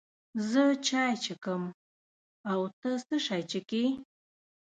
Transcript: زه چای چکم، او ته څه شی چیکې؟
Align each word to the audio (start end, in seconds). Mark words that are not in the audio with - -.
زه 0.49 0.63
چای 0.87 1.13
چکم، 1.25 1.61
او 2.51 2.61
ته 2.79 2.89
څه 3.07 3.15
شی 3.25 3.41
چیکې؟ 3.51 3.83